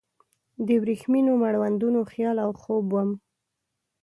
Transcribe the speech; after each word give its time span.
د 0.67 0.69
وریښمینو 0.81 1.31
مړوندونو 1.41 1.99
خیال 2.11 2.37
او 2.45 2.51
خوب 2.61 2.85
وم 2.91 3.09